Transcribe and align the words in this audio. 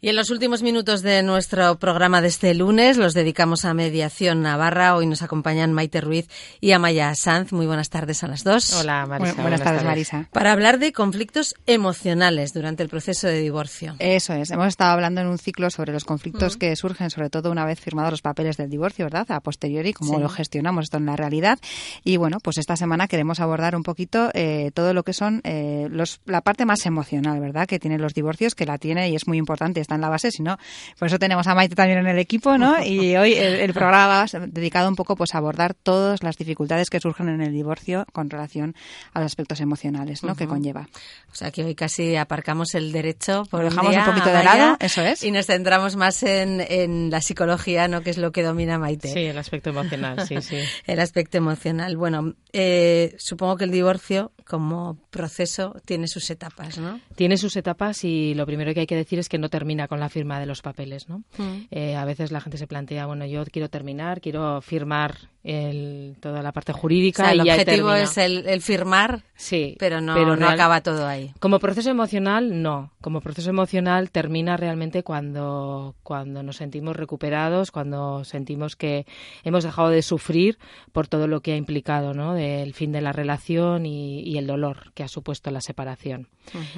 Y 0.00 0.10
en 0.10 0.16
los 0.16 0.28
últimos 0.28 0.62
minutos 0.62 1.00
de 1.00 1.22
nuestro 1.22 1.78
programa 1.78 2.20
de 2.20 2.28
este 2.28 2.52
lunes 2.52 2.98
los 2.98 3.14
dedicamos 3.14 3.64
a 3.64 3.72
Mediación 3.72 4.42
Navarra. 4.42 4.96
Hoy 4.96 5.06
nos 5.06 5.22
acompañan 5.22 5.72
Maite 5.72 6.02
Ruiz 6.02 6.28
y 6.60 6.72
Amaya 6.72 7.14
Sanz. 7.14 7.52
Muy 7.52 7.64
buenas 7.64 7.88
tardes 7.88 8.22
a 8.22 8.26
las 8.28 8.44
dos. 8.44 8.74
Hola, 8.74 9.06
Marisa. 9.06 9.16
buenas, 9.16 9.36
buenas, 9.42 9.62
tardes, 9.62 9.82
Marisa. 9.82 10.28
Para 10.30 10.52
hablar 10.52 10.78
de 10.78 10.92
conflictos 10.92 11.54
emocionales 11.64 12.52
durante 12.52 12.82
el 12.82 12.90
proceso 12.90 13.28
de 13.28 13.40
divorcio. 13.40 13.96
Eso 13.98 14.34
es. 14.34 14.50
Hemos 14.50 14.68
estado 14.68 14.90
hablando 14.92 15.22
en 15.22 15.26
un 15.26 15.38
ciclo 15.38 15.70
sobre 15.70 15.94
los 15.94 16.04
conflictos 16.04 16.58
que 16.58 16.76
surgen, 16.76 17.08
sobre 17.08 17.30
todo 17.30 17.50
una 17.50 17.64
vez 17.64 17.80
firmados 17.80 18.10
los 18.10 18.20
papeles 18.20 18.58
del 18.58 18.68
divorcio, 18.68 19.06
¿verdad? 19.06 19.24
A 19.30 19.40
posteriori, 19.40 19.94
cómo 19.94 20.16
Sí. 20.16 20.20
lo 20.20 20.28
gestionamos 20.28 20.84
esto 20.84 20.98
en 20.98 21.06
la 21.06 21.16
realidad. 21.16 21.58
Y 22.04 22.18
bueno, 22.18 22.40
pues 22.40 22.58
esta 22.58 22.76
semana 22.76 23.08
queremos 23.08 23.40
abordar 23.40 23.74
un 23.74 23.82
poquito 23.82 24.28
eh, 24.34 24.70
todo 24.74 24.92
lo 24.92 25.02
que 25.02 25.14
son 25.14 25.40
eh, 25.44 25.86
los, 25.90 26.20
la 26.26 26.42
parte 26.42 26.66
más 26.66 26.84
emocional, 26.84 27.40
¿verdad? 27.40 27.66
Que 27.66 27.78
tienen 27.78 28.02
los 28.02 28.12
divorcios, 28.12 28.54
que 28.54 28.66
la 28.66 28.76
tiene 28.76 29.08
y 29.08 29.14
es 29.16 29.26
muy 29.26 29.38
importante, 29.38 29.80
está 29.94 29.96
en 29.96 30.00
la 30.00 30.08
base, 30.08 30.30
si 30.30 30.42
no, 30.42 30.58
por 30.98 31.08
eso 31.08 31.18
tenemos 31.18 31.46
a 31.46 31.54
Maite 31.54 31.74
también 31.74 31.98
en 31.98 32.06
el 32.06 32.18
equipo, 32.18 32.58
¿no? 32.58 32.74
Y 32.84 33.16
hoy 33.16 33.34
el, 33.34 33.54
el 33.54 33.72
programa 33.72 34.06
va 34.08 34.26
dedicado 34.46 34.88
un 34.88 34.96
poco 34.96 35.16
pues 35.16 35.34
a 35.34 35.38
abordar 35.38 35.74
todas 35.74 36.22
las 36.22 36.36
dificultades 36.36 36.90
que 36.90 37.00
surgen 37.00 37.28
en 37.28 37.40
el 37.40 37.52
divorcio 37.52 38.06
con 38.12 38.30
relación 38.30 38.74
a 39.12 39.20
los 39.20 39.26
aspectos 39.26 39.60
emocionales, 39.60 40.22
¿no? 40.22 40.36
Que 40.36 40.46
conlleva. 40.46 40.88
O 41.32 41.34
sea 41.34 41.50
que 41.50 41.64
hoy 41.64 41.74
casi 41.74 42.16
aparcamos 42.16 42.74
el 42.74 42.92
derecho 42.92 43.44
por 43.50 43.60
Lo 43.60 43.70
dejamos 43.70 43.90
día, 43.90 44.00
un 44.00 44.06
poquito 44.06 44.30
de 44.30 44.44
lado, 44.44 44.76
eso 44.80 45.02
es. 45.02 45.22
Y 45.24 45.30
nos 45.30 45.46
centramos 45.46 45.96
más 45.96 46.22
en, 46.22 46.60
en 46.60 47.10
la 47.10 47.20
psicología, 47.20 47.88
¿no? 47.88 48.02
Que 48.02 48.10
es 48.10 48.18
lo 48.18 48.32
que 48.32 48.42
domina 48.42 48.78
Maite. 48.78 49.12
Sí, 49.12 49.20
el 49.20 49.38
aspecto 49.38 49.70
emocional, 49.70 50.26
sí, 50.26 50.40
sí. 50.40 50.56
El 50.86 51.00
aspecto 51.00 51.38
emocional. 51.38 51.96
Bueno, 51.96 52.34
eh, 52.52 53.14
supongo 53.18 53.56
que 53.56 53.64
el 53.64 53.70
divorcio 53.70 54.32
como 54.46 54.98
proceso 55.10 55.76
tiene 55.84 56.06
sus 56.06 56.28
etapas, 56.30 56.78
¿no? 56.78 57.00
Tiene 57.16 57.36
sus 57.36 57.56
etapas 57.56 58.04
y 58.04 58.34
lo 58.34 58.46
primero 58.46 58.72
que 58.74 58.80
hay 58.80 58.86
que 58.86 58.96
decir 58.96 59.18
es 59.18 59.28
que 59.28 59.38
no 59.38 59.48
termina 59.48 59.73
con 59.88 60.00
la 60.00 60.08
firma 60.08 60.40
de 60.40 60.46
los 60.46 60.62
papeles, 60.62 61.08
¿no? 61.08 61.18
Mm. 61.38 61.66
Eh, 61.70 61.96
a 61.96 62.04
veces 62.04 62.32
la 62.32 62.40
gente 62.40 62.58
se 62.58 62.66
plantea, 62.66 63.06
bueno, 63.06 63.26
yo 63.26 63.44
quiero 63.46 63.68
terminar, 63.68 64.20
quiero 64.20 64.60
firmar 64.60 65.28
el- 65.44 66.16
toda 66.20 66.42
la 66.42 66.52
parte 66.52 66.72
jurídica 66.72 67.22
O 67.22 67.24
sea, 67.26 67.32
el 67.32 67.46
y 67.46 67.50
objetivo 67.50 67.92
es 67.94 68.16
el, 68.18 68.46
el 68.48 68.60
firmar, 68.62 69.22
Sí, 69.36 69.76
pero 69.78 70.00
no, 70.00 70.14
no 70.14 70.34
real- 70.36 70.54
acaba 70.54 70.80
todo 70.80 71.06
ahí. 71.06 71.32
Como 71.38 71.58
proceso 71.58 71.90
emocional, 71.90 72.62
no. 72.62 72.92
Como 73.02 73.20
proceso 73.20 73.50
emocional 73.50 74.10
termina 74.10 74.56
realmente 74.56 75.02
cuando, 75.02 75.94
cuando 76.02 76.42
nos 76.42 76.56
sentimos 76.56 76.96
recuperados, 76.96 77.70
cuando 77.70 78.24
sentimos 78.24 78.74
que 78.76 79.06
hemos 79.44 79.64
dejado 79.64 79.90
de 79.90 80.02
sufrir 80.02 80.58
por 80.92 81.08
todo 81.08 81.26
lo 81.28 81.40
que 81.40 81.52
ha 81.52 81.56
implicado, 81.56 82.14
¿no? 82.14 82.32
Del 82.34 82.72
fin 82.74 82.90
de 82.92 83.02
la 83.02 83.12
relación 83.12 83.84
y, 83.86 84.20
y 84.22 84.38
el 84.38 84.46
dolor 84.46 84.92
que 84.94 85.02
ha 85.02 85.08
supuesto 85.08 85.50
la 85.50 85.60
separación. 85.60 86.28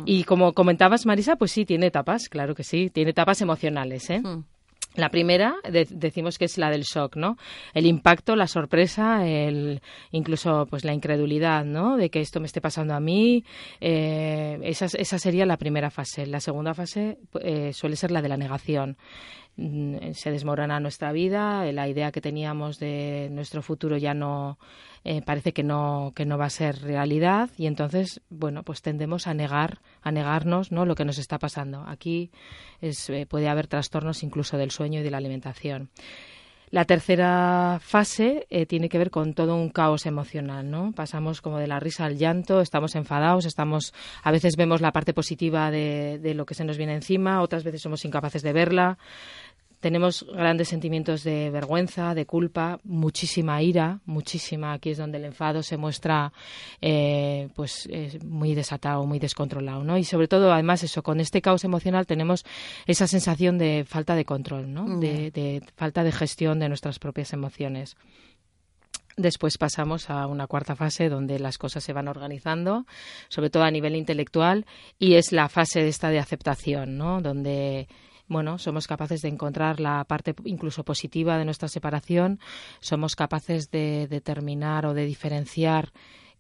Y 0.04 0.24
como 0.24 0.52
comentabas, 0.54 1.06
Marisa, 1.06 1.36
pues 1.36 1.52
sí, 1.52 1.64
tiene 1.64 1.86
etapas, 1.86 2.28
claro 2.28 2.54
que 2.54 2.64
sí, 2.64 2.90
tiene 2.90 3.10
etapas 3.10 3.40
emocionales, 3.40 4.10
¿eh? 4.10 4.22
La 4.96 5.10
primera 5.10 5.54
de- 5.70 5.86
decimos 5.90 6.38
que 6.38 6.46
es 6.46 6.58
la 6.58 6.70
del 6.70 6.82
shock, 6.82 7.16
¿no? 7.16 7.36
El 7.74 7.86
impacto, 7.86 8.34
la 8.36 8.46
sorpresa, 8.46 9.26
el, 9.26 9.80
incluso 10.10 10.66
pues 10.70 10.84
la 10.84 10.92
incredulidad, 10.94 11.64
¿no? 11.64 11.96
De 11.96 12.10
que 12.10 12.20
esto 12.20 12.40
me 12.40 12.46
esté 12.46 12.60
pasando 12.60 12.94
a 12.94 13.00
mí. 13.00 13.44
eh, 13.80 14.58
esa, 14.62 14.86
esa 14.86 15.18
sería 15.18 15.46
la 15.46 15.56
primera 15.58 15.90
fase. 15.90 16.26
La 16.26 16.40
segunda 16.40 16.74
fase 16.74 17.18
eh, 17.42 17.72
suele 17.72 17.96
ser 17.96 18.10
la 18.10 18.22
de 18.22 18.28
la 18.28 18.36
negación. 18.36 18.96
Mm, 19.56 20.12
Se 20.12 20.30
desmorona 20.30 20.80
nuestra 20.80 21.12
vida, 21.12 21.64
la 21.72 21.88
idea 21.88 22.12
que 22.12 22.20
teníamos 22.20 22.78
de 22.78 23.28
nuestro 23.30 23.62
futuro 23.62 23.96
ya 23.96 24.12
no 24.12 24.58
eh, 25.04 25.22
parece 25.22 25.52
que 25.52 25.62
no 25.62 26.12
que 26.14 26.26
no 26.26 26.36
va 26.36 26.46
a 26.46 26.50
ser 26.50 26.82
realidad 26.82 27.48
y 27.56 27.66
entonces 27.66 28.20
bueno 28.28 28.64
pues 28.64 28.82
tendemos 28.82 29.26
a 29.26 29.34
negar 29.34 29.80
a 30.02 30.10
negarnos 30.10 30.72
no 30.72 30.84
lo 30.84 30.94
que 30.94 31.04
nos 31.06 31.18
está 31.18 31.38
pasando. 31.38 31.84
Aquí 31.86 32.30
es, 32.82 33.08
eh, 33.08 33.24
puede 33.26 33.48
haber 33.48 33.66
trastornos 33.66 34.22
incluso 34.22 34.58
del 34.58 34.70
sueño 34.70 35.00
y 35.00 35.02
de 35.02 35.10
la 35.10 35.18
alimentación. 35.18 35.90
La 36.70 36.84
tercera 36.84 37.78
fase 37.80 38.46
eh, 38.50 38.66
tiene 38.66 38.88
que 38.88 38.98
ver 38.98 39.10
con 39.10 39.34
todo 39.34 39.54
un 39.54 39.70
caos 39.70 40.04
emocional, 40.04 40.68
¿no? 40.68 40.92
Pasamos 40.92 41.40
como 41.40 41.58
de 41.58 41.68
la 41.68 41.78
risa 41.78 42.04
al 42.04 42.18
llanto, 42.18 42.60
estamos 42.60 42.96
enfadados, 42.96 43.44
estamos, 43.46 43.94
a 44.22 44.32
veces 44.32 44.56
vemos 44.56 44.80
la 44.80 44.90
parte 44.90 45.14
positiva 45.14 45.70
de, 45.70 46.18
de 46.20 46.34
lo 46.34 46.44
que 46.44 46.54
se 46.54 46.64
nos 46.64 46.76
viene 46.76 46.94
encima, 46.94 47.40
otras 47.40 47.62
veces 47.62 47.82
somos 47.82 48.04
incapaces 48.04 48.42
de 48.42 48.52
verla. 48.52 48.98
Tenemos 49.86 50.26
grandes 50.26 50.66
sentimientos 50.66 51.22
de 51.22 51.48
vergüenza, 51.48 52.12
de 52.12 52.26
culpa, 52.26 52.80
muchísima 52.82 53.62
ira, 53.62 54.00
muchísima. 54.04 54.72
Aquí 54.72 54.90
es 54.90 54.98
donde 54.98 55.18
el 55.18 55.26
enfado 55.26 55.62
se 55.62 55.76
muestra, 55.76 56.32
eh, 56.80 57.50
pues, 57.54 57.88
eh, 57.92 58.18
muy 58.24 58.56
desatado, 58.56 59.06
muy 59.06 59.20
descontrolado, 59.20 59.84
¿no? 59.84 59.96
Y 59.96 60.02
sobre 60.02 60.26
todo, 60.26 60.52
además, 60.52 60.82
eso, 60.82 61.04
con 61.04 61.20
este 61.20 61.40
caos 61.40 61.62
emocional 61.62 62.04
tenemos 62.04 62.44
esa 62.88 63.06
sensación 63.06 63.58
de 63.58 63.84
falta 63.86 64.16
de 64.16 64.24
control, 64.24 64.74
¿no? 64.74 64.98
De, 64.98 65.30
de 65.30 65.62
falta 65.76 66.02
de 66.02 66.10
gestión 66.10 66.58
de 66.58 66.68
nuestras 66.68 66.98
propias 66.98 67.32
emociones. 67.32 67.96
Después 69.16 69.56
pasamos 69.56 70.10
a 70.10 70.26
una 70.26 70.48
cuarta 70.48 70.74
fase 70.74 71.08
donde 71.08 71.38
las 71.38 71.58
cosas 71.58 71.84
se 71.84 71.92
van 71.92 72.08
organizando, 72.08 72.86
sobre 73.28 73.50
todo 73.50 73.62
a 73.62 73.70
nivel 73.70 73.94
intelectual, 73.94 74.66
y 74.98 75.14
es 75.14 75.30
la 75.30 75.48
fase 75.48 75.86
esta 75.86 76.10
de 76.10 76.18
aceptación, 76.18 76.98
¿no? 76.98 77.20
Donde 77.20 77.86
bueno, 78.28 78.58
somos 78.58 78.86
capaces 78.86 79.22
de 79.22 79.28
encontrar 79.28 79.80
la 79.80 80.04
parte 80.04 80.34
incluso 80.44 80.84
positiva 80.84 81.38
de 81.38 81.44
nuestra 81.44 81.68
separación, 81.68 82.40
somos 82.80 83.16
capaces 83.16 83.70
de 83.70 84.06
determinar 84.08 84.86
o 84.86 84.94
de 84.94 85.04
diferenciar 85.04 85.92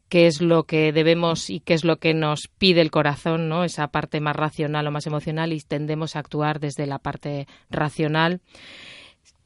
qué 0.08 0.26
es 0.26 0.40
lo 0.40 0.64
que 0.64 0.92
debemos 0.92 1.50
y 1.50 1.60
qué 1.60 1.74
es 1.74 1.84
lo 1.84 1.98
que 1.98 2.14
nos 2.14 2.48
pide 2.48 2.80
el 2.80 2.90
corazón, 2.90 3.48
¿no? 3.48 3.64
Esa 3.64 3.88
parte 3.88 4.20
más 4.20 4.36
racional 4.36 4.86
o 4.86 4.90
más 4.90 5.06
emocional 5.06 5.52
y 5.52 5.60
tendemos 5.60 6.16
a 6.16 6.20
actuar 6.20 6.60
desde 6.60 6.86
la 6.86 6.98
parte 6.98 7.46
racional. 7.70 8.40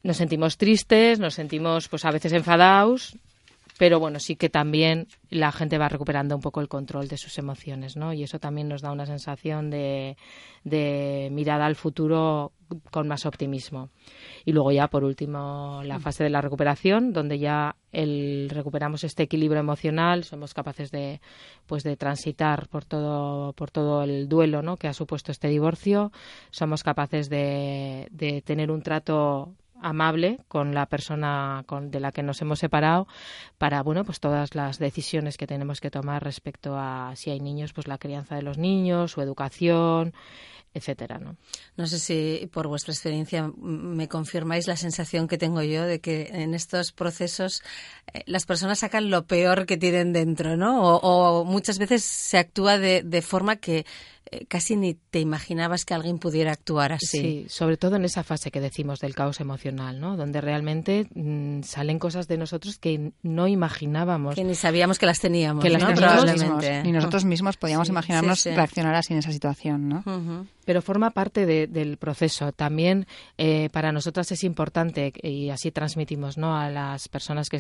Nos 0.03 0.17
sentimos 0.17 0.57
tristes, 0.57 1.19
nos 1.19 1.35
sentimos 1.35 1.89
pues 1.89 2.05
a 2.05 2.11
veces 2.11 2.33
enfadados, 2.33 3.17
pero 3.81 3.99
bueno, 3.99 4.21
sí 4.21 4.37
que 4.37 4.51
también 4.51 5.09
la 5.31 5.53
gente 5.53 5.79
va 5.79 5.89
recuperando 5.89 6.37
un 6.37 6.43
poco 6.43 6.61
el 6.61 6.69
control 6.69 7.09
de 7.09 7.17
sus 7.17 7.39
emociones, 7.39 7.97
¿no? 7.97 8.13
Y 8.13 8.23
eso 8.23 8.39
también 8.39 8.69
nos 8.69 8.83
da 8.83 8.93
una 8.93 9.07
sensación 9.07 9.71
de, 9.71 10.19
de 10.65 11.31
mirada 11.33 11.65
al 11.65 11.77
futuro 11.77 12.53
con 12.91 13.09
más 13.09 13.25
optimismo. 13.25 13.89
Y 14.45 14.53
luego 14.53 14.71
ya, 14.71 14.89
por 14.89 15.03
último, 15.03 15.81
la 15.83 15.99
fase 15.99 16.23
de 16.23 16.29
la 16.29 16.43
recuperación, 16.43 17.15
donde 17.15 17.39
ya 17.39 17.75
el, 17.91 18.51
recuperamos 18.51 19.03
este 19.03 19.23
equilibrio 19.23 19.61
emocional, 19.61 20.25
somos 20.25 20.53
capaces 20.53 20.91
de, 20.91 21.23
pues, 21.67 21.83
de 21.83 21.97
transitar 21.97 22.69
por 22.69 22.85
todo, 22.85 23.55
por 23.55 23.71
todo 23.71 24.03
el 24.03 24.29
duelo 24.29 24.61
¿no? 24.61 24.77
que 24.77 24.89
ha 24.89 24.93
supuesto 24.93 25.33
este 25.33 25.49
divorcio, 25.49 26.13
somos 26.51 26.83
capaces 26.83 27.31
de, 27.31 28.09
de 28.11 28.43
tener 28.43 28.71
un 28.71 28.83
trato 28.83 29.55
amable 29.83 30.39
con 30.49 30.75
la 30.75 30.87
persona 30.87 31.65
con, 31.67 31.91
de 31.91 32.01
la 32.01 32.13
que 32.13 32.23
nos 32.23 32.41
hemos 32.43 32.59
separado 32.59 33.07
para 33.59 33.83
bueno 33.83 34.05
pues 34.05 34.21
todas 34.21 34.55
las 34.55 34.79
decisiones 34.79 35.37
que 35.37 35.47
tenemos 35.47 35.81
que 35.81 35.91
tomar 35.91 36.23
respecto 36.23 36.77
a 36.77 37.13
si 37.17 37.31
hay 37.31 37.41
niños 37.41 37.73
pues 37.73 37.89
la 37.89 37.99
crianza 37.99 38.37
de 38.37 38.43
los 38.43 38.59
niños 38.59 39.13
su 39.13 39.21
educación 39.21 40.13
etcétera 40.73 41.19
no 41.19 41.37
No 41.77 41.87
sé 41.87 41.99
si 41.99 42.49
por 42.53 42.69
vuestra 42.69 42.93
experiencia 42.93 43.51
me 43.59 44.09
confirmáis 44.09 44.69
la 44.69 44.77
sensación 44.77 45.27
que 45.27 45.39
tengo 45.39 45.63
yo 45.63 45.85
de 45.85 46.01
que 46.01 46.31
en 46.33 46.55
estos 46.55 46.93
procesos 46.93 47.63
eh, 48.13 48.23
las 48.27 48.47
personas 48.47 48.79
sacan 48.81 49.11
lo 49.11 49.27
peor 49.27 49.67
que 49.67 49.77
tienen 49.77 50.13
dentro, 50.13 50.57
¿no? 50.57 50.99
O, 50.99 51.45
muchas 51.45 51.79
veces 51.79 52.05
se 52.05 52.39
actúa 52.39 52.79
de 52.79 53.23
forma 53.23 53.57
que 53.57 53.85
eh, 54.33 54.45
casi 54.47 54.77
ni 54.77 54.95
te 54.95 55.19
imaginabas 55.21 55.85
que 55.85 55.95
alguien 55.95 56.19
pudiera 56.19 56.53
actuar 56.53 56.93
así. 56.93 57.07
Sí, 57.21 57.47
sobre 57.49 57.77
todo 57.77 57.97
en 57.97 58.05
esa 58.05 58.23
fase 58.23 58.51
que 58.51 58.61
decimos 58.61 59.01
del 59.01 59.15
caos 59.15 59.41
emocional, 59.41 59.99
¿no? 60.01 60.17
Donde 60.17 60.41
realmente 60.41 61.09
mm, 61.15 61.63
salen 61.63 61.99
cosas 61.99 62.29
de 62.29 62.39
nosotros 62.39 62.79
que 62.79 63.13
no 63.23 63.49
imaginábamos. 63.49 64.35
Que 64.35 64.45
ni 64.45 64.55
sabíamos 64.55 64.99
que 64.99 65.07
las 65.07 65.21
teníamos, 65.21 65.63
Que 65.65 65.71
las 65.71 65.81
teníamos 65.81 66.01
Probablemente. 66.01 66.69
mismos, 66.71 66.85
ni 66.85 66.93
nosotros 66.93 67.25
mismos 67.25 67.57
podíamos 67.57 67.89
Sí, 67.89 67.93
imaginarnos 67.93 68.41
sí, 68.41 68.51
sí. 68.51 68.55
reaccionar 68.57 68.95
así 68.95 69.13
en 69.13 69.19
esa 69.21 69.33
situación, 69.33 69.89
¿no? 69.89 70.47
Pero 70.65 70.83
forma 70.83 71.11
parte 71.11 71.47
de- 71.47 71.67
del 71.67 71.97
proceso. 71.97 72.53
También 72.53 73.07
eh, 73.39 73.69
para 73.73 73.91
nosotras 73.91 74.31
es 74.31 74.45
importante, 74.45 75.13
y 75.23 75.51
así 75.51 75.73
transmitimos 75.73 76.39
¿no? 76.39 76.57
a 76.57 76.71
las 76.71 77.09
personas 77.09 77.49
que 77.49 77.59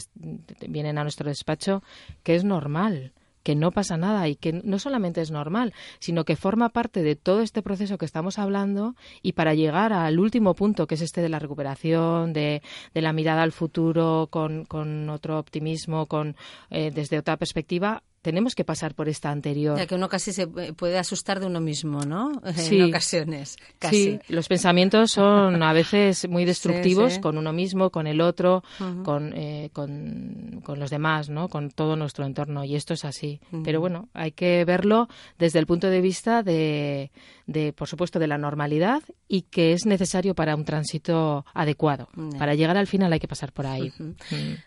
vienen 0.68 0.98
a 0.98 1.02
nuestro 1.02 1.28
despacho, 1.28 1.82
que 2.22 2.34
es 2.36 2.44
normal 2.44 3.12
que 3.42 3.54
no 3.54 3.70
pasa 3.70 3.96
nada 3.96 4.28
y 4.28 4.36
que 4.36 4.52
no 4.52 4.78
solamente 4.78 5.20
es 5.20 5.30
normal, 5.30 5.72
sino 5.98 6.24
que 6.24 6.36
forma 6.36 6.68
parte 6.68 7.02
de 7.02 7.16
todo 7.16 7.40
este 7.40 7.62
proceso 7.62 7.98
que 7.98 8.04
estamos 8.04 8.38
hablando 8.38 8.94
y 9.22 9.32
para 9.32 9.54
llegar 9.54 9.92
al 9.92 10.18
último 10.18 10.54
punto, 10.54 10.86
que 10.86 10.94
es 10.94 11.00
este 11.00 11.22
de 11.22 11.28
la 11.28 11.38
recuperación, 11.38 12.32
de, 12.32 12.62
de 12.94 13.02
la 13.02 13.12
mirada 13.12 13.42
al 13.42 13.52
futuro 13.52 14.28
con, 14.30 14.64
con 14.64 15.08
otro 15.08 15.38
optimismo, 15.38 16.06
con 16.06 16.36
eh, 16.70 16.90
desde 16.92 17.18
otra 17.18 17.36
perspectiva, 17.36 18.02
tenemos 18.22 18.54
que 18.54 18.64
pasar 18.64 18.94
por 18.94 19.08
esta 19.08 19.30
anterior. 19.30 19.78
Ya 19.78 19.86
que 19.86 19.94
uno 19.94 20.08
casi 20.08 20.32
se 20.32 20.46
puede 20.46 20.98
asustar 20.98 21.40
de 21.40 21.46
uno 21.46 21.60
mismo, 21.60 22.04
¿no? 22.04 22.32
Sí. 22.60 22.78
En 22.78 22.90
ocasiones, 22.90 23.56
casi. 23.78 24.04
Sí, 24.04 24.20
los 24.28 24.46
pensamientos 24.48 25.12
son 25.12 25.62
a 25.62 25.72
veces 25.72 26.28
muy 26.28 26.44
destructivos 26.44 27.18
con 27.18 27.38
uno 27.38 27.52
mismo, 27.52 27.90
con 27.90 28.06
el 28.06 28.20
otro, 28.20 28.62
con, 29.02 29.32
eh, 29.34 29.70
con, 29.72 30.60
con, 30.62 30.78
los 30.78 30.90
demás, 30.90 31.30
¿no? 31.30 31.48
Con 31.48 31.70
todo 31.70 31.96
nuestro 31.96 32.26
entorno. 32.26 32.64
Y 32.64 32.76
esto 32.76 32.94
es 32.94 33.04
así. 33.04 33.40
Pero 33.64 33.80
bueno, 33.80 34.08
hay 34.12 34.32
que 34.32 34.64
verlo 34.64 35.08
desde 35.38 35.58
el 35.58 35.66
punto 35.66 35.88
de 35.88 36.00
vista 36.00 36.42
de, 36.42 37.10
de, 37.46 37.72
por 37.72 37.88
supuesto, 37.88 38.18
de 38.18 38.26
la 38.26 38.38
normalidad 38.38 39.02
y 39.26 39.42
que 39.42 39.72
es 39.72 39.86
necesario 39.86 40.34
para 40.34 40.54
un 40.54 40.64
tránsito 40.64 41.44
adecuado. 41.54 42.08
Para 42.38 42.54
llegar 42.54 42.76
al 42.76 42.86
final 42.86 43.12
hay 43.12 43.20
que 43.20 43.28
pasar 43.28 43.52
por 43.52 43.66
ahí. 43.66 43.92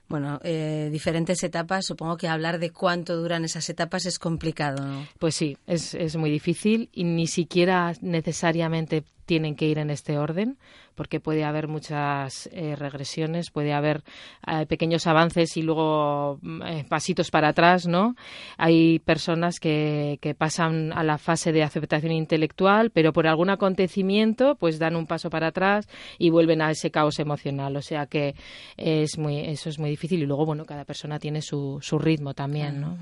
Bueno, 0.07 0.39
eh, 0.43 0.89
diferentes 0.91 1.43
etapas. 1.43 1.85
Supongo 1.85 2.17
que 2.17 2.27
hablar 2.27 2.59
de 2.59 2.71
cuánto 2.71 3.15
duran 3.15 3.42
esas 3.45 3.69
etapas 3.69 4.05
es 4.05 4.19
complicado. 4.19 4.85
¿no? 4.85 5.07
Pues 5.19 5.35
sí, 5.35 5.57
es 5.67 6.15
muy 6.15 6.31
difícil 6.31 6.89
y 6.93 7.03
ni 7.03 7.27
siquiera 7.27 7.93
necesariamente 8.01 9.03
tienen 9.25 9.55
que 9.55 9.67
ir 9.67 9.77
en 9.77 9.89
este 9.89 10.17
orden, 10.17 10.57
porque 10.95 11.19
puede 11.19 11.43
haber 11.43 11.67
muchas 11.67 12.49
eh, 12.51 12.75
regresiones, 12.75 13.49
puede 13.49 13.73
haber 13.73 14.03
eh, 14.47 14.65
pequeños 14.67 15.07
avances 15.07 15.57
y 15.57 15.61
luego 15.61 16.39
eh, 16.65 16.85
pasitos 16.87 17.31
para 17.31 17.49
atrás, 17.49 17.87
¿no? 17.87 18.15
Hay 18.57 18.99
personas 18.99 19.59
que, 19.59 20.19
que, 20.21 20.35
pasan 20.35 20.91
a 20.93 21.03
la 21.03 21.17
fase 21.17 21.51
de 21.51 21.63
aceptación 21.63 22.11
intelectual, 22.11 22.91
pero 22.91 23.13
por 23.13 23.27
algún 23.27 23.49
acontecimiento, 23.49 24.55
pues 24.55 24.79
dan 24.79 24.95
un 24.95 25.07
paso 25.07 25.29
para 25.29 25.47
atrás 25.47 25.87
y 26.17 26.29
vuelven 26.29 26.61
a 26.61 26.71
ese 26.71 26.91
caos 26.91 27.19
emocional. 27.19 27.75
O 27.75 27.81
sea 27.81 28.05
que 28.07 28.35
es 28.77 29.17
muy, 29.17 29.39
eso 29.39 29.69
es 29.69 29.79
muy 29.79 29.89
difícil 29.89 30.21
y 30.21 30.25
luego, 30.25 30.45
bueno, 30.45 30.65
cada 30.65 30.85
persona 30.85 31.19
tiene 31.19 31.41
su, 31.41 31.79
su 31.81 31.97
ritmo 31.97 32.33
también, 32.33 32.81
¿no? 32.81 32.97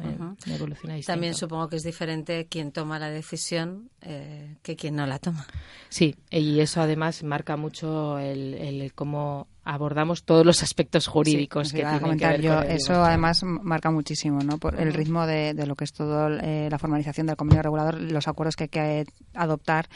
Evoluciona 0.48 1.00
También 1.02 1.34
supongo 1.34 1.68
que 1.70 1.78
es 1.78 1.84
diferente 1.84 2.48
quien 2.48 2.72
toma 2.72 3.00
la 3.00 3.10
decisión 3.10 3.90
que 4.02 4.76
quien 4.76 4.96
no 4.96 5.06
la 5.06 5.20
toma. 5.20 5.46
Sí, 5.90 6.11
y 6.30 6.60
eso 6.60 6.82
además 6.82 7.24
marca 7.24 7.58
mucho 7.58 8.20
el, 8.20 8.54
el 8.56 8.94
cómo 8.94 9.48
abordamos 9.64 10.24
todos 10.24 10.46
los 10.46 10.64
aspectos 10.64 11.08
jurídicos 11.08 11.72
que 11.72 11.84
tienen 11.84 12.18
que 12.18 12.28
ver 12.28 12.42
yo. 12.42 12.62
eso 12.62 13.04
además 13.04 13.44
marca 13.44 13.92
muchísimo, 13.92 14.40
¿no? 14.44 14.58
Por 14.58 14.80
el 14.80 14.94
ritmo 14.94 15.28
de, 15.28 15.54
lo 15.66 15.76
que 15.76 15.84
es 15.84 15.94
todo 15.94 16.30
eh, 16.30 16.68
la 16.70 16.80
formalización 16.80 17.28
del 17.28 17.36
convenio 17.36 17.62
regulador, 17.62 18.00
los 18.00 18.28
acuerdos 18.28 18.56
que 18.56 18.64
hay 18.64 18.70
que 18.70 19.06
adoptar 19.36 19.88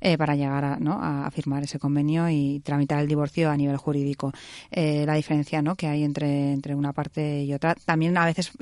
eh, 0.00 0.16
para 0.16 0.36
llegar 0.36 0.64
a, 0.64 0.76
¿no? 0.76 0.98
a, 1.02 1.30
firmar 1.30 1.64
ese 1.64 1.78
convenio 1.78 2.28
y 2.28 2.60
tramitar 2.60 3.00
el 3.00 3.08
divorcio 3.08 3.50
a 3.50 3.56
nivel 3.56 3.76
jurídico. 3.76 4.32
Eh, 4.70 5.04
la 5.04 5.14
diferencia, 5.14 5.62
¿no? 5.62 5.74
Que 5.74 5.88
hay 5.88 6.04
entre 6.04 6.52
entre 6.52 6.74
una 6.74 6.92
parte 6.92 7.42
y 7.42 7.52
otra. 7.52 7.74
También 7.74 8.16
a 8.16 8.24
veces 8.24 8.52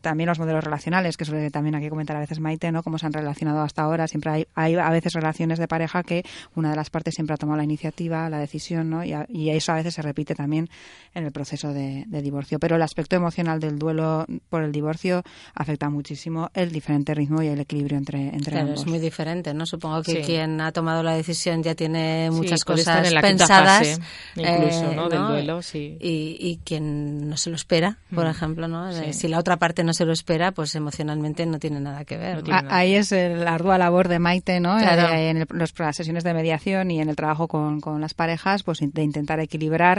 también 0.00 0.28
los 0.28 0.38
modelos 0.38 0.62
relacionales 0.62 1.16
que 1.16 1.24
suele 1.24 1.50
también 1.50 1.74
hay 1.74 1.82
que 1.82 1.90
comentar 1.90 2.16
a 2.16 2.20
veces 2.20 2.38
Maite, 2.38 2.70
¿no? 2.70 2.82
Cómo 2.82 2.98
se 2.98 3.06
han 3.06 3.12
relacionado 3.12 3.60
hasta 3.62 3.82
ahora. 3.82 4.06
Siempre 4.06 4.30
hay, 4.30 4.46
hay 4.54 4.74
a 4.76 4.90
veces 4.90 5.14
relaciones 5.14 5.58
de 5.58 5.68
pareja 5.68 6.02
que 6.02 6.22
una 6.54 6.70
de 6.70 6.76
las 6.76 6.90
partes 6.90 7.14
siempre 7.14 7.34
ha 7.34 7.36
tomado 7.36 7.56
la 7.56 7.64
iniciativa, 7.64 8.28
la 8.28 8.38
decisión, 8.38 8.90
¿no? 8.90 9.04
Y, 9.04 9.14
y 9.28 9.50
eso 9.50 9.72
a 9.72 9.76
veces 9.76 9.94
se 9.94 10.01
repite 10.02 10.34
también 10.34 10.68
en 11.14 11.24
el 11.24 11.32
proceso 11.32 11.72
de, 11.72 12.04
divorcio. 12.22 12.58
Pero 12.58 12.76
el 12.76 12.82
aspecto 12.82 13.16
emocional 13.16 13.60
del 13.60 13.78
duelo 13.78 14.26
por 14.48 14.62
el 14.62 14.72
divorcio 14.72 15.22
afecta 15.54 15.88
muchísimo 15.90 16.50
el 16.54 16.70
diferente 16.70 17.14
ritmo 17.14 17.42
y 17.42 17.48
el 17.48 17.60
equilibrio 17.60 17.98
entre, 17.98 18.28
entre 18.28 18.52
claro, 18.52 18.68
ambos. 18.68 18.80
es 18.80 18.86
muy 18.86 18.98
diferente, 18.98 19.54
¿no? 19.54 19.66
Supongo 19.66 20.02
que 20.02 20.20
quien 20.20 20.60
ha 20.60 20.72
tomado 20.72 21.02
la 21.02 21.14
decisión 21.14 21.62
ya 21.62 21.74
tiene 21.74 22.30
muchas 22.30 22.64
cosas 22.64 23.12
pensadas. 23.20 24.00
incluso, 24.36 24.92
eh, 24.92 24.96
¿no? 24.96 25.08
Del 25.08 25.26
duelo, 25.26 25.62
sí. 25.62 25.96
Y, 26.00 26.36
y, 26.38 26.60
quien 26.64 27.28
no 27.28 27.36
se 27.36 27.50
lo 27.50 27.56
espera, 27.56 27.98
por 28.14 28.26
mm. 28.26 28.30
ejemplo, 28.30 28.68
¿no? 28.68 28.92
Si 29.12 29.28
la 29.28 29.38
otra 29.38 29.56
parte 29.56 29.84
no 29.84 29.92
se 29.92 30.04
lo 30.04 30.12
espera, 30.12 30.52
pues 30.52 30.74
emocionalmente 30.74 31.46
no 31.46 31.58
tiene 31.58 31.80
nada 31.80 32.04
que 32.04 32.16
ver. 32.16 32.42
Ahí 32.68 32.94
es 32.94 33.12
la 33.12 33.54
ardua 33.54 33.78
labor 33.78 34.08
de 34.08 34.18
Maite, 34.18 34.60
¿no? 34.60 34.78
En 34.78 35.46
los, 35.50 35.78
las 35.78 35.96
sesiones 35.96 36.24
de 36.24 36.34
mediación 36.34 36.90
y 36.90 37.00
en 37.00 37.08
el 37.08 37.16
trabajo 37.16 37.48
con, 37.48 37.80
con 37.80 38.00
las 38.00 38.14
parejas, 38.14 38.62
pues 38.62 38.78
de 38.80 39.02
intentar 39.02 39.40
equilibrar 39.40 39.91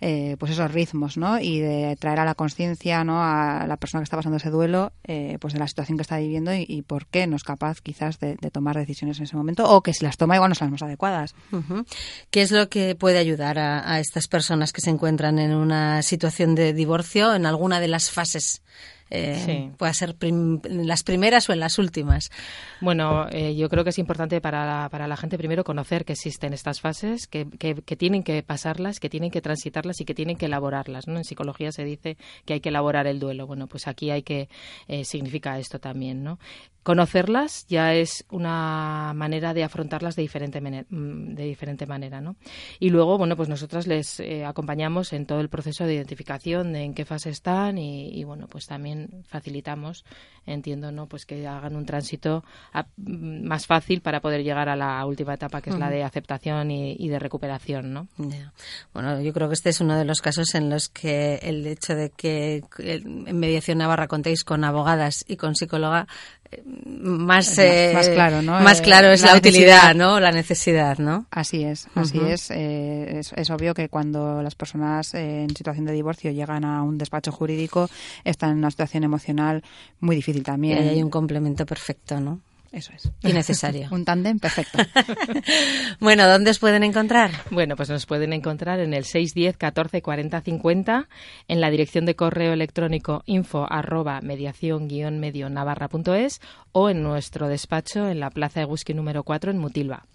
eh, 0.00 0.36
pues 0.38 0.52
esos 0.52 0.72
ritmos, 0.72 1.16
¿no? 1.16 1.38
Y 1.38 1.60
de 1.60 1.96
traer 1.96 2.20
a 2.20 2.24
la 2.24 2.34
conciencia, 2.34 3.04
¿no? 3.04 3.22
A 3.22 3.66
la 3.66 3.76
persona 3.76 4.00
que 4.00 4.04
está 4.04 4.16
pasando 4.16 4.38
ese 4.38 4.50
duelo, 4.50 4.92
eh, 5.04 5.38
pues 5.40 5.52
de 5.52 5.60
la 5.60 5.68
situación 5.68 5.98
que 5.98 6.02
está 6.02 6.18
viviendo 6.18 6.52
y, 6.54 6.82
por 6.82 7.06
qué 7.06 7.26
no 7.26 7.36
es 7.36 7.44
capaz 7.44 7.80
quizás 7.80 8.18
de, 8.18 8.36
tomar 8.52 8.76
decisiones 8.76 9.18
en 9.18 9.24
ese 9.24 9.36
momento 9.36 9.68
o 9.68 9.82
que 9.82 9.92
si 9.92 10.04
las 10.04 10.16
toma 10.16 10.36
igual 10.36 10.48
no 10.48 10.54
son 10.54 10.66
las 10.66 10.72
más 10.72 10.82
adecuadas. 10.82 11.34
¿Qué 12.30 12.42
es 12.42 12.50
lo 12.50 12.68
que 12.68 12.94
puede 12.94 13.18
ayudar 13.18 13.58
a, 13.58 13.92
a 13.92 14.00
estas 14.00 14.28
personas 14.28 14.72
que 14.72 14.80
se 14.80 14.90
encuentran 14.90 15.38
en 15.38 15.52
una 15.54 16.02
situación 16.02 16.54
de 16.54 16.72
divorcio 16.72 17.34
en 17.34 17.46
alguna 17.46 17.80
de 17.80 17.88
las 17.88 18.10
fases 18.10 18.62
eh, 19.10 19.72
pueda 19.76 19.92
ser 19.92 20.16
en 20.20 20.60
las 20.86 21.02
primeras 21.02 21.48
o 21.48 21.52
en 21.52 21.60
las 21.60 21.78
últimas. 21.78 22.30
Bueno, 22.80 23.28
eh, 23.30 23.54
yo 23.54 23.68
creo 23.68 23.84
que 23.84 23.90
es 23.90 23.98
importante 23.98 24.40
para 24.40 24.66
la, 24.66 24.88
para 24.88 25.06
la 25.06 25.16
gente 25.16 25.38
primero 25.38 25.64
conocer 25.64 26.04
que 26.04 26.14
existen 26.14 26.52
estas 26.52 26.80
fases, 26.80 27.26
que, 27.26 27.46
que, 27.48 27.96
tienen 27.96 28.22
que 28.22 28.42
pasarlas, 28.42 29.00
que 29.00 29.08
tienen 29.08 29.30
que 29.30 29.40
transitarlas 29.40 30.00
y 30.00 30.04
que 30.04 30.14
tienen 30.14 30.36
que 30.36 30.46
elaborarlas. 30.46 31.06
¿no? 31.06 31.16
En 31.18 31.24
psicología 31.24 31.72
se 31.72 31.84
dice 31.84 32.16
que 32.44 32.54
hay 32.54 32.60
que 32.60 32.70
elaborar 32.70 33.06
el 33.06 33.20
duelo. 33.20 33.46
Bueno, 33.46 33.66
pues 33.66 33.86
aquí 33.86 34.10
hay 34.10 34.22
que 34.22 34.48
eh, 34.88 35.04
significa 35.04 35.58
esto 35.58 35.78
también, 35.78 36.24
¿no? 36.24 36.38
Conocerlas 36.86 37.66
ya 37.66 37.94
es 37.94 38.24
una 38.30 39.12
manera 39.12 39.52
de 39.52 39.64
afrontarlas 39.64 40.14
de 40.14 40.22
diferente, 40.22 40.60
mm, 40.60 41.34
de 41.34 41.42
diferente 41.42 41.84
manera, 41.84 42.20
¿no? 42.20 42.36
Y 42.78 42.90
luego, 42.90 43.18
bueno, 43.18 43.34
pues 43.34 43.48
nosotras 43.48 43.88
les 43.88 44.20
eh, 44.20 44.44
acompañamos 44.44 45.12
en 45.12 45.26
todo 45.26 45.40
el 45.40 45.48
proceso 45.48 45.82
de 45.82 45.94
identificación 45.94 46.72
de 46.72 46.84
en 46.84 46.94
qué 46.94 47.04
fase 47.04 47.30
están 47.30 47.76
y, 47.78 48.22
bueno, 48.22 48.46
pues 48.46 48.66
también 48.66 49.24
facilitamos, 49.26 50.04
entiendo, 50.46 50.92
¿no? 50.92 51.08
Pues 51.08 51.26
que 51.26 51.44
hagan 51.48 51.74
un 51.74 51.86
tránsito 51.86 52.44
mm, 52.96 53.44
más 53.44 53.66
fácil 53.66 54.00
para 54.00 54.20
poder 54.20 54.44
llegar 54.44 54.68
a 54.68 54.76
la 54.76 55.04
última 55.06 55.34
etapa, 55.34 55.60
que 55.60 55.70
es 55.70 55.78
la 55.80 55.90
de 55.90 56.04
aceptación 56.04 56.70
y, 56.70 57.08
de 57.08 57.18
recuperación, 57.18 57.92
¿no? 57.92 58.06
Bueno, 58.94 59.20
yo 59.22 59.32
creo 59.32 59.48
que 59.48 59.54
este 59.54 59.70
es 59.70 59.80
uno 59.80 59.98
de 59.98 60.04
los 60.04 60.22
casos 60.22 60.54
en 60.54 60.70
los 60.70 60.88
que 60.88 61.40
el 61.42 61.66
hecho 61.66 61.96
de 61.96 62.10
que 62.10 62.62
en 62.78 63.40
Mediación 63.40 63.78
Navarra 63.78 64.06
contéis 64.06 64.44
con 64.44 64.62
abogadas 64.62 65.24
y 65.26 65.36
con 65.36 65.56
psicóloga 65.56 66.06
más, 66.64 67.58
eh, 67.58 67.92
más, 67.94 68.08
claro, 68.08 68.42
¿no? 68.42 68.60
Más 68.60 68.80
claro 68.80 69.08
es 69.08 69.22
la, 69.22 69.36
utilidad, 69.36 69.94
¿no? 69.94 70.20
La 70.20 70.32
necesidad, 70.32 70.98
¿no? 70.98 71.26
Así 71.30 71.64
es, 71.64 71.88
así 71.94 72.18
eh, 72.18 73.18
es. 73.18 73.32
es. 73.32 73.50
obvio 73.50 73.74
que 73.74 73.88
cuando 73.88 74.42
las 74.42 74.54
personas 74.54 75.14
eh, 75.14 75.44
en 75.44 75.54
situación 75.54 75.86
de 75.86 75.92
divorcio 75.92 76.30
llegan 76.30 76.64
a 76.64 76.82
un 76.82 76.98
despacho 76.98 77.32
jurídico 77.32 77.88
están 78.24 78.50
en 78.50 78.58
una 78.58 78.70
situación 78.70 79.04
emocional 79.04 79.62
muy 80.00 80.16
difícil 80.16 80.42
también. 80.42 80.84
Y 80.84 80.88
hay 80.88 81.02
un 81.02 81.10
complemento 81.10 81.66
perfecto, 81.66 82.20
¿no? 82.20 82.40
Eso 82.72 82.92
es. 82.94 83.10
Y 83.22 83.32
necesario. 83.32 83.88
Un 83.92 84.04
tándem 84.04 84.38
perfecto. 84.38 84.78
bueno, 86.00 86.26
¿dónde 86.26 86.50
os 86.50 86.58
pueden 86.58 86.82
encontrar? 86.82 87.30
Bueno, 87.50 87.76
pues 87.76 87.88
nos 87.88 88.06
pueden 88.06 88.32
encontrar 88.32 88.80
en 88.80 88.94
el 88.94 89.04
610 89.04 89.56
14 89.56 90.02
40 90.02 90.40
50, 90.40 91.08
en 91.48 91.60
la 91.60 91.70
dirección 91.70 92.06
de 92.06 92.16
correo 92.16 92.52
electrónico 92.52 93.22
info 93.26 93.66
arroba 93.70 94.20
mediación 94.20 94.88
guion 94.88 95.18
medio 95.18 95.48
navarra.es 95.48 96.40
o 96.72 96.90
en 96.90 97.02
nuestro 97.02 97.48
despacho 97.48 98.08
en 98.08 98.20
la 98.20 98.30
Plaza 98.30 98.60
de 98.60 98.66
Gusqui 98.66 98.94
número 98.94 99.22
4 99.22 99.50
en 99.50 99.58
Mutilva. 99.58 100.06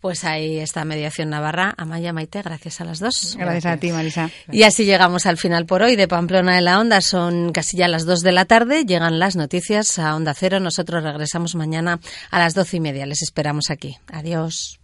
Pues 0.00 0.24
ahí 0.24 0.58
está 0.58 0.84
Mediación 0.84 1.30
Navarra. 1.30 1.74
Amaya 1.76 2.12
Maite, 2.12 2.42
gracias 2.42 2.80
a 2.80 2.84
las 2.84 2.98
dos. 2.98 3.36
Gracias, 3.38 3.66
a 3.66 3.76
ti, 3.76 3.90
Marisa. 3.92 4.30
Y 4.50 4.62
así 4.62 4.84
llegamos 4.84 5.26
al 5.26 5.36
final 5.36 5.66
por 5.66 5.82
hoy 5.82 5.96
de 5.96 6.08
Pamplona 6.08 6.58
en 6.58 6.64
la 6.64 6.78
Onda. 6.78 7.00
Son 7.00 7.52
casi 7.52 7.76
ya 7.76 7.88
las 7.88 8.04
dos 8.04 8.20
de 8.20 8.32
la 8.32 8.44
tarde. 8.44 8.84
Llegan 8.84 9.18
las 9.18 9.36
noticias 9.36 9.98
a 9.98 10.14
Onda 10.14 10.34
Cero. 10.34 10.60
Nosotros 10.60 11.02
regresamos 11.02 11.54
mañana 11.54 11.98
a 12.30 12.38
las 12.38 12.54
doce 12.54 12.76
y 12.76 12.80
media. 12.80 13.06
Les 13.06 13.22
esperamos 13.22 13.70
aquí. 13.70 13.96
Adiós. 14.12 14.80